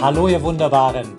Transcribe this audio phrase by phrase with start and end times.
[0.00, 1.14] Hallo ihr Wunderbaren!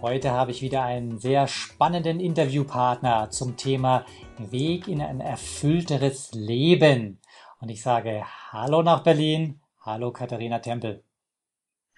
[0.00, 4.06] Heute habe ich wieder einen sehr spannenden Interviewpartner zum Thema
[4.38, 7.18] Weg in ein erfüllteres Leben.
[7.58, 8.22] Und ich sage
[8.52, 9.60] Hallo nach Berlin.
[9.80, 11.02] Hallo Katharina Tempel.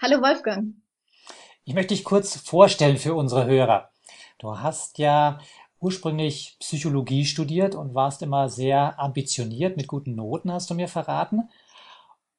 [0.01, 0.77] Hallo Wolfgang.
[1.65, 3.91] Ich möchte dich kurz vorstellen für unsere Hörer.
[4.39, 5.39] Du hast ja
[5.81, 11.51] ursprünglich Psychologie studiert und warst immer sehr ambitioniert mit guten Noten, hast du mir verraten.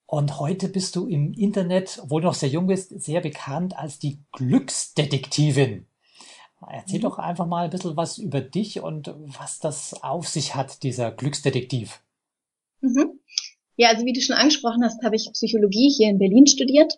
[0.08, 4.00] Und heute bist du im Internet, obwohl du noch sehr jung bist, sehr bekannt als
[4.00, 5.86] die Glücksdetektivin.
[6.66, 7.04] Erzähl mhm.
[7.04, 11.12] doch einfach mal ein bisschen was über dich und was das auf sich hat, dieser
[11.12, 12.02] Glücksdetektiv.
[12.80, 13.20] Mhm.
[13.76, 16.94] Ja, also wie du schon angesprochen hast, habe ich Psychologie hier in Berlin studiert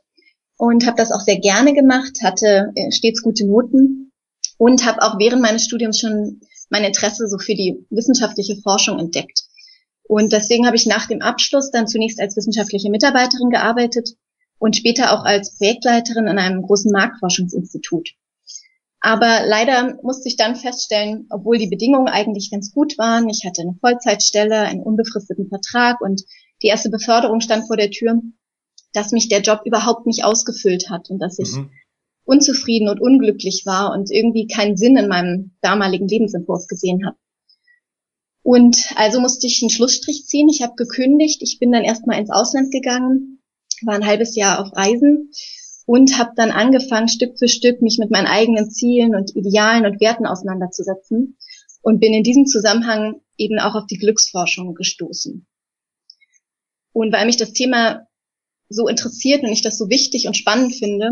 [0.57, 4.11] und habe das auch sehr gerne gemacht, hatte äh, stets gute Noten
[4.57, 9.48] und habe auch während meines Studiums schon mein Interesse so für die wissenschaftliche Forschung entdeckt.
[10.09, 14.09] Und deswegen habe ich nach dem Abschluss dann zunächst als wissenschaftliche Mitarbeiterin gearbeitet
[14.57, 18.09] und später auch als Projektleiterin an einem großen Marktforschungsinstitut.
[19.01, 23.61] Aber leider musste ich dann feststellen, obwohl die Bedingungen eigentlich ganz gut waren, ich hatte
[23.61, 26.23] eine Vollzeitstelle, einen unbefristeten Vertrag und
[26.63, 28.19] die erste Beförderung stand vor der Tür,
[28.93, 31.69] dass mich der Job überhaupt nicht ausgefüllt hat und dass ich mhm.
[32.25, 37.15] unzufrieden und unglücklich war und irgendwie keinen Sinn in meinem damaligen Lebensentwurf gesehen habe.
[38.49, 40.49] Und also musste ich einen Schlussstrich ziehen.
[40.49, 41.43] Ich habe gekündigt.
[41.43, 43.43] Ich bin dann erstmal ins Ausland gegangen,
[43.83, 45.29] war ein halbes Jahr auf Reisen
[45.85, 50.01] und habe dann angefangen, Stück für Stück mich mit meinen eigenen Zielen und Idealen und
[50.01, 51.37] Werten auseinanderzusetzen
[51.83, 55.45] und bin in diesem Zusammenhang eben auch auf die Glücksforschung gestoßen.
[56.91, 58.07] Und weil mich das Thema
[58.67, 61.11] so interessiert und ich das so wichtig und spannend finde,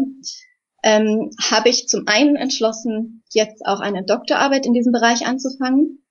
[0.82, 6.02] ähm, habe ich zum einen entschlossen, jetzt auch eine Doktorarbeit in diesem Bereich anzufangen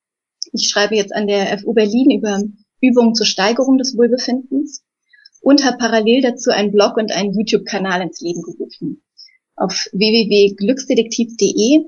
[0.53, 2.43] ich schreibe jetzt an der FU Berlin über
[2.81, 4.84] Übungen zur Steigerung des Wohlbefindens
[5.41, 9.03] und habe parallel dazu einen Blog und einen YouTube-Kanal ins Leben gerufen.
[9.55, 11.84] Auf www.glücksdetektiv.de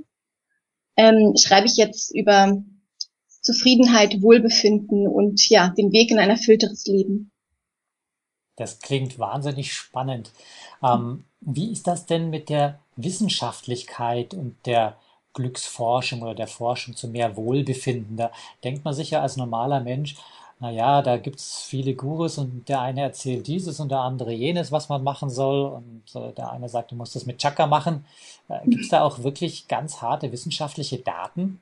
[0.96, 2.62] ähm, schreibe ich jetzt über
[3.42, 7.30] Zufriedenheit, Wohlbefinden und ja, den Weg in ein erfüllteres Leben.
[8.56, 10.32] Das klingt wahnsinnig spannend.
[10.82, 14.96] Ähm, wie ist das denn mit der Wissenschaftlichkeit und der
[15.38, 18.16] Glücksforschung oder der Forschung zu mehr Wohlbefinden.
[18.16, 18.30] Da
[18.64, 20.16] denkt man sich ja als normaler Mensch,
[20.60, 24.72] naja, da gibt es viele Gurus und der eine erzählt dieses und der andere jenes,
[24.72, 25.68] was man machen soll.
[25.68, 28.04] Und der eine sagt, du musst das mit Chakra machen.
[28.48, 31.60] Äh, gibt es da auch wirklich ganz harte wissenschaftliche Daten?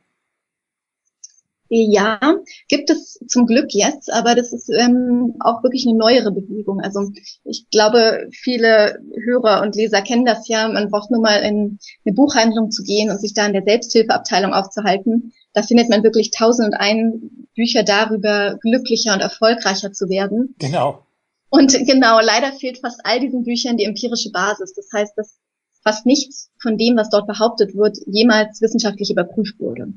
[1.68, 2.20] Ja,
[2.68, 6.80] gibt es zum Glück jetzt, aber das ist ähm, auch wirklich eine neuere Bewegung.
[6.80, 7.10] Also
[7.44, 10.68] ich glaube, viele Hörer und Leser kennen das ja.
[10.68, 14.52] Man braucht nur mal in eine Buchhandlung zu gehen und sich da in der Selbsthilfeabteilung
[14.52, 15.32] aufzuhalten.
[15.54, 20.54] Da findet man wirklich tausend und ein Bücher darüber, glücklicher und erfolgreicher zu werden.
[20.58, 21.02] Genau.
[21.48, 24.74] Und genau, leider fehlt fast all diesen Büchern die empirische Basis.
[24.74, 25.38] Das heißt, dass
[25.82, 29.94] fast nichts von dem, was dort behauptet wird, jemals wissenschaftlich überprüft wurde.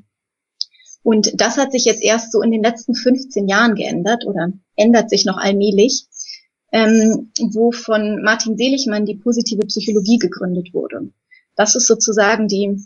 [1.04, 5.10] Und das hat sich jetzt erst so in den letzten 15 Jahren geändert oder ändert
[5.10, 6.06] sich noch allmählich,
[6.72, 11.12] ähm, wo von Martin Seligmann die positive Psychologie gegründet wurde.
[11.56, 12.80] Das ist sozusagen die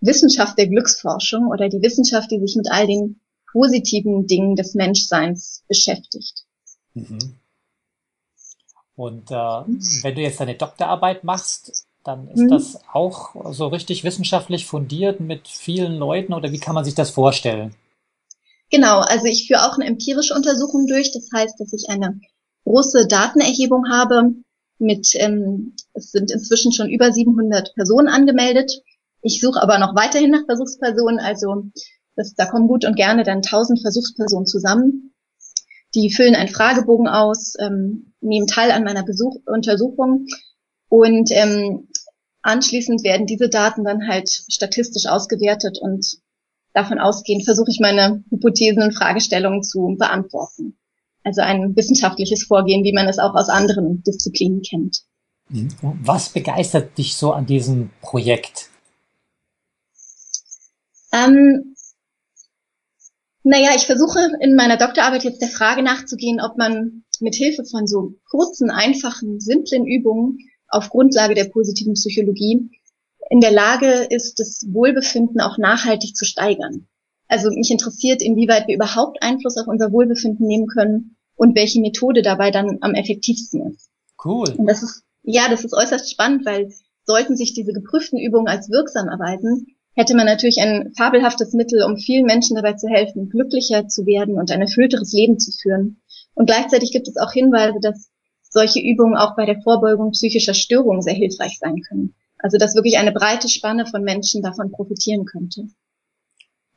[0.00, 3.20] Wissenschaft der Glücksforschung oder die Wissenschaft, die sich mit all den
[3.50, 6.44] positiven Dingen des Menschseins beschäftigt.
[6.94, 7.36] Mhm.
[8.96, 12.48] Und äh, wenn du jetzt deine Doktorarbeit machst, dann ist mhm.
[12.48, 17.10] das auch so richtig wissenschaftlich fundiert mit vielen Leuten oder wie kann man sich das
[17.10, 17.74] vorstellen?
[18.70, 21.12] Genau, also ich führe auch eine empirische Untersuchung durch.
[21.12, 22.20] Das heißt, dass ich eine
[22.64, 24.32] große Datenerhebung habe
[24.78, 28.82] mit, ähm, es sind inzwischen schon über 700 Personen angemeldet.
[29.22, 31.64] Ich suche aber noch weiterhin nach Versuchspersonen, also
[32.16, 35.14] das, da kommen gut und gerne dann 1000 Versuchspersonen zusammen.
[35.94, 40.26] Die füllen einen Fragebogen aus, ähm, nehmen teil an meiner Besuch Untersuchung
[40.94, 41.88] und ähm,
[42.42, 46.18] anschließend werden diese Daten dann halt statistisch ausgewertet und
[46.72, 50.78] davon ausgehend versuche ich meine Hypothesen und Fragestellungen zu beantworten.
[51.24, 55.02] Also ein wissenschaftliches Vorgehen, wie man es auch aus anderen Disziplinen kennt.
[55.48, 55.68] Mhm.
[55.82, 58.68] Was begeistert dich so an diesem Projekt?
[61.12, 61.74] Ähm,
[63.42, 67.88] naja, ich versuche in meiner Doktorarbeit jetzt der Frage nachzugehen, ob man mit Hilfe von
[67.88, 70.38] so kurzen, einfachen, simplen Übungen
[70.74, 72.70] auf Grundlage der positiven Psychologie
[73.30, 76.86] in der Lage ist, das Wohlbefinden auch nachhaltig zu steigern.
[77.28, 82.22] Also mich interessiert, inwieweit wir überhaupt Einfluss auf unser Wohlbefinden nehmen können und welche Methode
[82.22, 83.88] dabei dann am effektivsten ist.
[84.22, 84.48] Cool.
[84.56, 86.70] Und das ist, ja, das ist äußerst spannend, weil
[87.04, 91.96] sollten sich diese geprüften Übungen als wirksam erweisen, hätte man natürlich ein fabelhaftes Mittel, um
[91.96, 96.00] vielen Menschen dabei zu helfen, glücklicher zu werden und ein erfüllteres Leben zu führen.
[96.34, 98.10] Und gleichzeitig gibt es auch Hinweise, dass
[98.54, 102.14] solche Übungen auch bei der Vorbeugung psychischer Störungen sehr hilfreich sein können.
[102.38, 105.66] Also dass wirklich eine breite Spanne von Menschen davon profitieren könnte.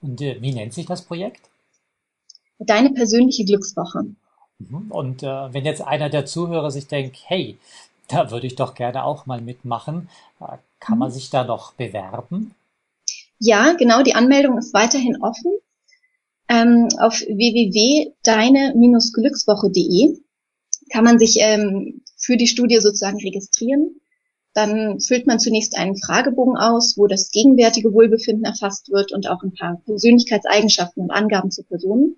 [0.01, 1.51] Und äh, wie nennt sich das Projekt?
[2.59, 4.07] Deine persönliche Glückswoche.
[4.57, 4.89] Mhm.
[4.89, 7.59] Und äh, wenn jetzt einer der Zuhörer sich denkt, hey,
[8.07, 10.09] da würde ich doch gerne auch mal mitmachen,
[10.39, 10.99] äh, kann mhm.
[10.99, 12.55] man sich da noch bewerben?
[13.39, 15.51] Ja, genau, die Anmeldung ist weiterhin offen.
[16.49, 20.17] Ähm, auf www.deine-glückswoche.de
[20.91, 23.99] kann man sich ähm, für die Studie sozusagen registrieren.
[24.53, 29.43] Dann füllt man zunächst einen Fragebogen aus, wo das gegenwärtige Wohlbefinden erfasst wird und auch
[29.43, 32.15] ein paar Persönlichkeitseigenschaften und Angaben zur Person.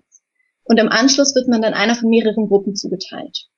[0.64, 3.48] Und im Anschluss wird man dann einer von mehreren Gruppen zugeteilt.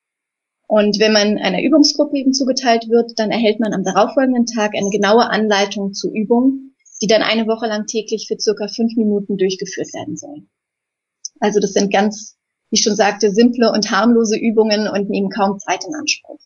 [0.67, 4.89] Und wenn man einer Übungsgruppe eben zugeteilt wird, dann erhält man am darauffolgenden Tag eine
[4.91, 6.73] genaue Anleitung zur Übung,
[7.03, 10.47] die dann eine Woche lang täglich für circa fünf Minuten durchgeführt werden soll.
[11.41, 12.39] Also das sind ganz,
[12.73, 16.41] wie ich schon sagte, simple und harmlose Übungen und nehmen kaum Zeit in Anspruch.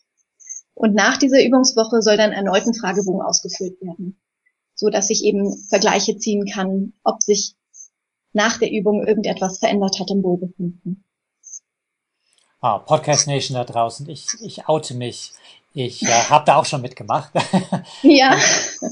[0.73, 4.19] Und nach dieser Übungswoche soll dann erneut ein Fragebogen ausgefüllt werden,
[4.75, 7.55] so dass ich eben Vergleiche ziehen kann, ob sich
[8.33, 11.05] nach der Übung irgendetwas verändert hat im Wohlbefinden.
[12.59, 15.31] Ah, Podcast Nation da draußen, ich, ich oute mich.
[15.79, 17.31] Ich äh, habe da auch schon mitgemacht.
[18.01, 18.35] Ja.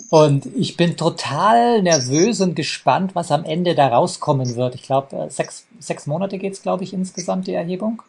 [0.10, 4.76] und ich bin total nervös und gespannt, was am Ende da rauskommen wird.
[4.76, 8.04] Ich glaube, äh, sechs, sechs Monate geht's, glaube ich, insgesamt die Erhebung.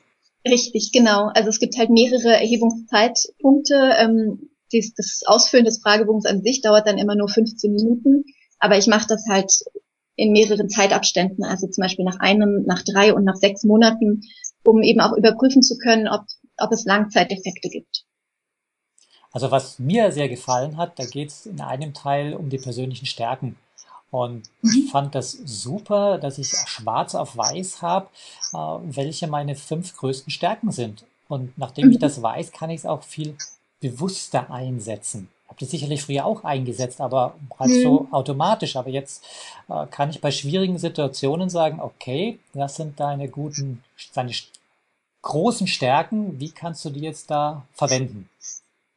[0.46, 1.30] Richtig, genau.
[1.34, 3.94] Also es gibt halt mehrere Erhebungszeitpunkte.
[3.98, 8.24] Ähm, dies, das Ausfüllen des Fragebogens an sich dauert dann immer nur 15 Minuten.
[8.58, 9.52] Aber ich mache das halt
[10.16, 14.22] in mehreren Zeitabständen, also zum Beispiel nach einem, nach drei und nach sechs Monaten,
[14.64, 16.22] um eben auch überprüfen zu können, ob,
[16.58, 18.05] ob es Langzeiteffekte gibt.
[19.32, 23.06] Also was mir sehr gefallen hat, da geht es in einem Teil um die persönlichen
[23.06, 23.56] Stärken.
[24.10, 24.88] Und ich mhm.
[24.88, 28.06] fand das super, dass ich schwarz auf weiß habe,
[28.52, 31.04] äh, welche meine fünf größten Stärken sind.
[31.28, 32.00] Und nachdem ich mhm.
[32.00, 33.36] das weiß, kann ich es auch viel
[33.80, 35.28] bewusster einsetzen.
[35.44, 37.82] Ich habe das sicherlich früher auch eingesetzt, aber halt mhm.
[37.82, 38.76] so automatisch.
[38.76, 39.24] Aber jetzt
[39.68, 43.82] äh, kann ich bei schwierigen Situationen sagen, okay, das sind deine guten,
[44.14, 44.32] deine
[45.22, 46.38] großen Stärken.
[46.40, 48.28] Wie kannst du die jetzt da verwenden?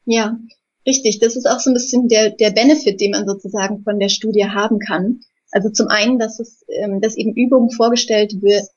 [0.04, 0.38] Ja,
[0.86, 1.18] richtig.
[1.18, 4.46] Das ist auch so ein bisschen der, der Benefit, den man sozusagen von der Studie
[4.46, 5.20] haben kann.
[5.52, 8.34] Also zum einen, dass es, ähm, dass eben Übungen vorgestellt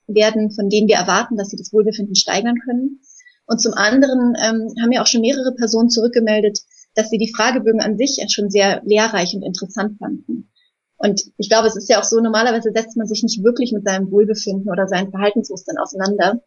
[0.07, 3.01] werden, von denen wir erwarten, dass sie das Wohlbefinden steigern können.
[3.45, 6.59] Und zum anderen ähm, haben ja auch schon mehrere Personen zurückgemeldet,
[6.95, 10.49] dass sie die Fragebögen an sich schon sehr lehrreich und interessant fanden.
[10.97, 13.85] Und ich glaube, es ist ja auch so, normalerweise setzt man sich nicht wirklich mit
[13.85, 16.41] seinem Wohlbefinden oder seinen Verhaltensmustern auseinander.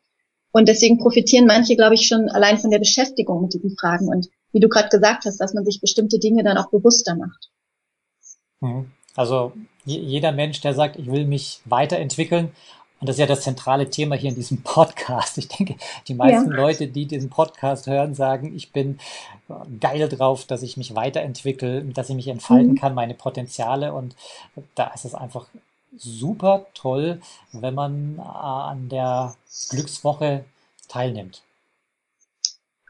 [0.51, 4.09] Und deswegen profitieren manche, glaube ich, schon allein von der Beschäftigung mit diesen Fragen.
[4.09, 7.51] Und wie du gerade gesagt hast, dass man sich bestimmte Dinge dann auch bewusster macht.
[8.61, 8.91] Mhm.
[9.15, 9.53] Also
[9.85, 12.53] jeder Mensch, der sagt, ich will mich weiterentwickeln,
[12.99, 15.37] und das ist ja das zentrale Thema hier in diesem Podcast.
[15.37, 15.77] Ich denke,
[16.09, 16.57] die meisten ja.
[16.57, 18.99] Leute, die diesen Podcast hören, sagen, ich bin
[19.79, 22.79] geil drauf, dass ich mich weiterentwickle, dass ich mich entfalten mhm.
[22.79, 23.93] kann, meine Potenziale.
[23.93, 24.17] Und
[24.75, 25.47] da ist es einfach
[25.99, 27.21] super toll,
[27.53, 29.35] wenn man äh, an der
[29.69, 30.47] Glückswoche
[30.89, 31.43] teilnimmt.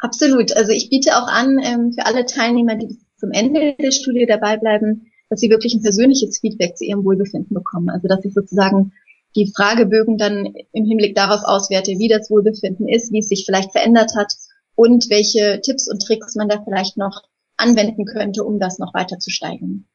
[0.07, 0.57] Absolut.
[0.57, 4.57] Also ich biete auch an, ähm, für alle Teilnehmer, die zum Ende der Studie dabei
[4.57, 7.91] bleiben, dass sie wirklich ein persönliches Feedback zu ihrem Wohlbefinden bekommen.
[7.91, 8.93] Also dass ich sozusagen
[9.35, 13.73] die Fragebögen dann im Hinblick darauf auswerte, wie das Wohlbefinden ist, wie es sich vielleicht
[13.73, 14.33] verändert hat
[14.77, 17.25] und welche Tipps und Tricks man da vielleicht noch
[17.57, 19.87] anwenden könnte, um das noch weiter zu steigern.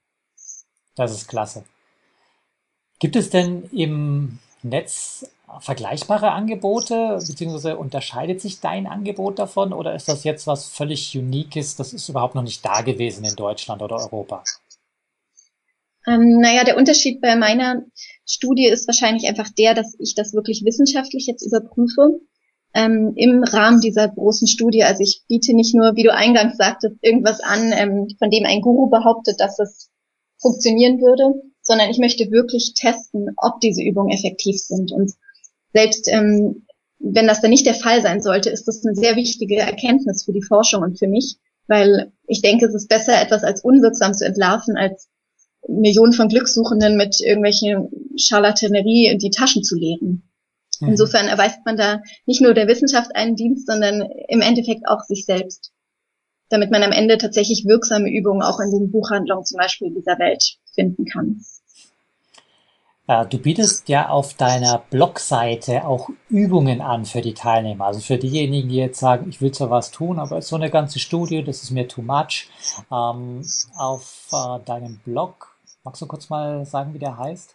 [0.95, 1.63] Das ist klasse.
[2.99, 5.25] Gibt es denn im Netz
[5.59, 11.75] vergleichbare Angebote, beziehungsweise unterscheidet sich dein Angebot davon oder ist das jetzt was völlig Uniques,
[11.75, 14.43] das ist überhaupt noch nicht da gewesen in Deutschland oder Europa?
[16.07, 17.83] Ähm, naja, der Unterschied bei meiner
[18.25, 22.19] Studie ist wahrscheinlich einfach der, dass ich das wirklich wissenschaftlich jetzt überprüfe
[22.73, 24.83] ähm, im Rahmen dieser großen Studie.
[24.83, 28.61] Also ich biete nicht nur, wie du eingangs sagtest, irgendwas an, ähm, von dem ein
[28.61, 29.89] Guru behauptet, dass es
[30.39, 34.91] funktionieren würde, sondern ich möchte wirklich testen, ob diese Übungen effektiv sind.
[34.91, 35.13] Und
[35.73, 36.65] selbst ähm,
[36.99, 40.33] wenn das dann nicht der Fall sein sollte, ist das eine sehr wichtige Erkenntnis für
[40.33, 41.37] die Forschung und für mich,
[41.67, 45.09] weil ich denke, es ist besser, etwas als unwirksam zu entlarven, als
[45.67, 50.29] Millionen von Glückssuchenden mit irgendwelchen Charlatanerie in die Taschen zu leeren.
[50.79, 50.89] Mhm.
[50.89, 55.25] Insofern erweist man da nicht nur der Wissenschaft einen Dienst, sondern im Endeffekt auch sich
[55.25, 55.71] selbst.
[56.49, 60.57] damit man am Ende tatsächlich wirksame Übungen auch in den Buchhandlungen zum Beispiel dieser Welt
[60.75, 61.41] finden kann.
[63.11, 67.87] Äh, du bietest ja auf deiner Blogseite auch Übungen an für die Teilnehmer.
[67.87, 70.99] Also für diejenigen, die jetzt sagen, ich will zwar was tun, aber so eine ganze
[70.99, 72.47] Studie, das ist mir too much.
[72.89, 77.53] Ähm, auf äh, deinem Blog, magst du kurz mal sagen, wie der heißt?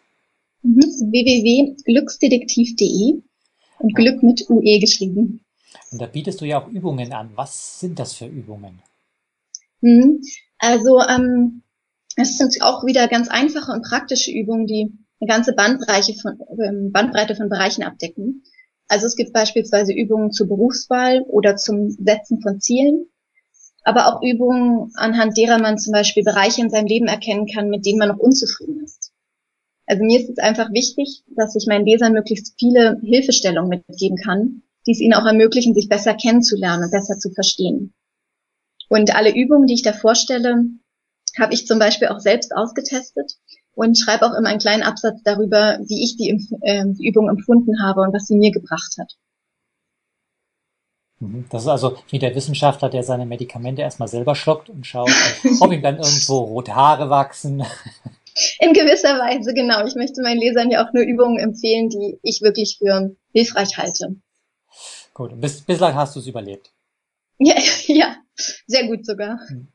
[0.62, 3.22] Www.glücksdetektiv.de
[3.78, 5.40] und Glück mit UE geschrieben.
[5.90, 7.30] Und da bietest du ja auch Übungen an.
[7.34, 8.82] Was sind das für Übungen?
[9.80, 10.20] Mhm,
[10.58, 11.62] also ähm,
[12.16, 16.92] es sind auch wieder ganz einfache und praktische Übungen, die eine ganze Bandbreite von, ähm,
[16.92, 18.42] Bandbreite von Bereichen abdecken.
[18.88, 23.06] Also es gibt beispielsweise Übungen zur Berufswahl oder zum Setzen von Zielen,
[23.82, 27.86] aber auch Übungen, anhand derer man zum Beispiel Bereiche in seinem Leben erkennen kann, mit
[27.86, 29.12] denen man noch unzufrieden ist.
[29.86, 34.62] Also mir ist es einfach wichtig, dass ich meinen Lesern möglichst viele Hilfestellungen mitgeben kann,
[34.86, 37.94] die es ihnen auch ermöglichen, sich besser kennenzulernen und besser zu verstehen.
[38.88, 40.64] Und alle Übungen, die ich da vorstelle,
[41.38, 43.32] habe ich zum Beispiel auch selbst ausgetestet
[43.76, 46.30] und schreibe auch immer einen kleinen Absatz darüber, wie ich die,
[46.62, 49.12] äh, die Übung empfunden habe und was sie mir gebracht hat.
[51.20, 51.44] Mhm.
[51.50, 55.10] Das ist also wie der Wissenschaftler, der seine Medikamente erstmal selber schluckt und schaut,
[55.60, 57.64] ob ihm dann irgendwo rote Haare wachsen.
[58.60, 59.86] In gewisser Weise, genau.
[59.86, 64.16] Ich möchte meinen Lesern ja auch nur Übungen empfehlen, die ich wirklich für hilfreich halte.
[65.14, 66.70] Gut, bis, bislang hast du es überlebt.
[67.38, 67.54] Ja,
[67.86, 68.16] ja,
[68.66, 69.38] sehr gut sogar.
[69.48, 69.68] Mhm.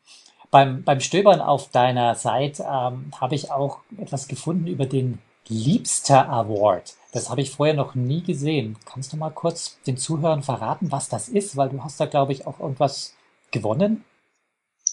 [0.52, 6.30] Beim, beim Stöbern auf deiner Seite ähm, habe ich auch etwas gefunden über den Liebster
[6.30, 6.96] Award.
[7.14, 8.78] Das habe ich vorher noch nie gesehen.
[8.86, 11.56] Kannst du mal kurz den Zuhörern verraten, was das ist?
[11.56, 13.14] Weil du hast da, glaube ich, auch irgendwas
[13.52, 14.04] gewonnen.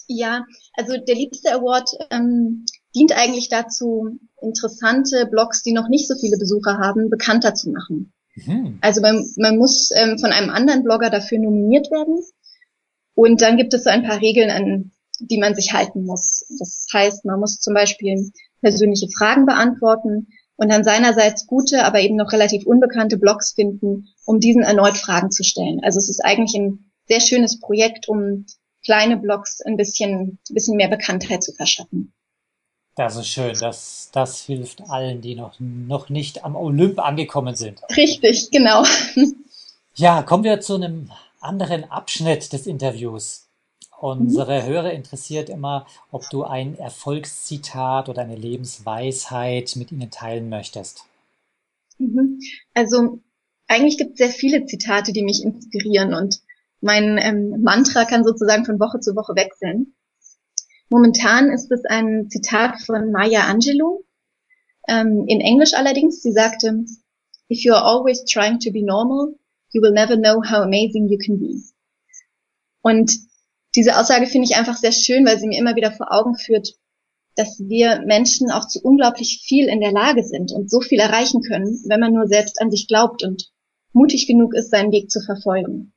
[0.07, 6.15] Ja, also der Liebster Award ähm, dient eigentlich dazu, interessante Blogs, die noch nicht so
[6.15, 8.11] viele Besucher haben, bekannter zu machen.
[8.35, 8.79] Mhm.
[8.81, 12.17] Also man, man muss ähm, von einem anderen Blogger dafür nominiert werden.
[13.13, 16.45] Und dann gibt es so ein paar Regeln, an die man sich halten muss.
[16.59, 22.15] Das heißt, man muss zum Beispiel persönliche Fragen beantworten und dann seinerseits gute, aber eben
[22.15, 25.79] noch relativ unbekannte Blogs finden, um diesen erneut Fragen zu stellen.
[25.83, 28.45] Also es ist eigentlich ein sehr schönes Projekt, um
[28.83, 32.13] kleine Blogs ein bisschen, ein bisschen mehr Bekanntheit zu verschaffen.
[32.95, 33.55] Das ist schön.
[33.59, 37.81] Das, das hilft allen, die noch, noch nicht am Olymp angekommen sind.
[37.95, 38.83] Richtig, genau.
[39.95, 41.11] Ja, kommen wir zu einem
[41.41, 43.48] anderen Abschnitt des Interviews.
[44.01, 44.67] Unsere mhm.
[44.67, 51.03] Hörer interessiert immer, ob du ein Erfolgszitat oder eine Lebensweisheit mit ihnen teilen möchtest.
[51.97, 52.39] Mhm.
[52.73, 53.19] Also
[53.67, 56.39] eigentlich gibt es sehr viele Zitate, die mich inspirieren und
[56.81, 59.93] mein ähm, Mantra kann sozusagen von Woche zu Woche wechseln.
[60.89, 64.05] Momentan ist es ein Zitat von Maya Angelou,
[64.87, 66.21] ähm, in Englisch allerdings.
[66.21, 66.85] Sie sagte,
[67.51, 69.35] If you are always trying to be normal,
[69.71, 71.61] you will never know how amazing you can be.
[72.81, 73.28] Und
[73.75, 76.75] diese Aussage finde ich einfach sehr schön, weil sie mir immer wieder vor Augen führt,
[77.35, 81.41] dass wir Menschen auch zu unglaublich viel in der Lage sind und so viel erreichen
[81.41, 83.51] können, wenn man nur selbst an sich glaubt und
[83.93, 85.93] mutig genug ist, seinen Weg zu verfolgen.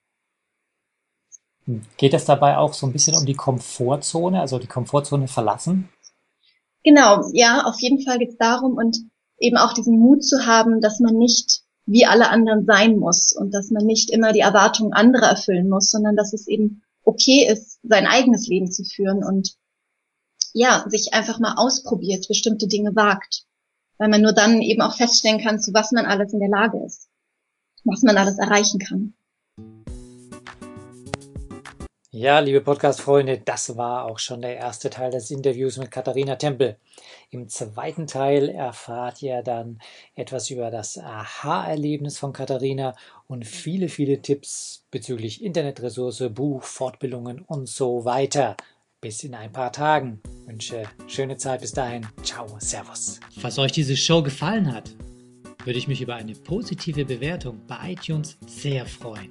[1.64, 1.82] Hm.
[1.96, 5.88] Geht es dabei auch so ein bisschen um die Komfortzone, also die Komfortzone verlassen?
[6.84, 8.98] Genau, ja, auf jeden Fall geht es darum und
[9.38, 13.52] eben auch diesen Mut zu haben, dass man nicht wie alle anderen sein muss und
[13.52, 17.78] dass man nicht immer die Erwartungen anderer erfüllen muss, sondern dass es eben okay ist,
[17.82, 19.56] sein eigenes Leben zu führen und
[20.54, 23.44] ja, sich einfach mal ausprobiert, bestimmte Dinge wagt.
[23.98, 26.82] Weil man nur dann eben auch feststellen kann, zu was man alles in der Lage
[26.84, 27.08] ist,
[27.84, 29.14] was man alles erreichen kann.
[32.14, 36.76] Ja, liebe Podcast-Freunde, das war auch schon der erste Teil des Interviews mit Katharina Tempel.
[37.30, 39.78] Im zweiten Teil erfahrt ihr dann
[40.14, 42.94] etwas über das Aha-Erlebnis von Katharina
[43.28, 48.58] und viele, viele Tipps bezüglich Internetressource, Buch, Fortbildungen und so weiter.
[49.00, 50.20] Bis in ein paar Tagen.
[50.42, 52.06] Ich wünsche schöne Zeit bis dahin.
[52.22, 53.20] Ciao, Servus.
[53.40, 54.90] Falls euch diese Show gefallen hat,
[55.64, 59.30] würde ich mich über eine positive Bewertung bei iTunes sehr freuen.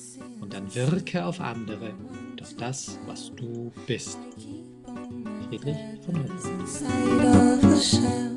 [0.41, 1.93] und dann wirke auf andere
[2.35, 4.17] durch das, was du bist.
[5.47, 8.30] Friedrich von Hütten.